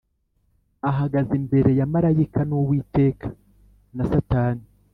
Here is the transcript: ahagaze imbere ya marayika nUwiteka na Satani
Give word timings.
ahagaze 0.89 1.31
imbere 1.41 1.69
ya 1.79 1.87
marayika 1.93 2.41
nUwiteka 2.49 3.27
na 3.95 4.03
Satani 4.11 4.65